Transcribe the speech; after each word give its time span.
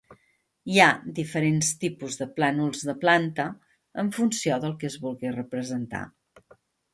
Hi 0.75 0.79
ha 0.83 0.85
diferents 1.17 1.69
tipus 1.83 2.17
de 2.21 2.27
plànols 2.39 2.81
de 2.91 2.95
planta 3.03 3.45
en 4.05 4.11
funció 4.17 4.59
del 4.65 4.75
que 4.81 4.91
es 4.91 4.97
vulgui 5.05 5.35
representar. 5.37 6.03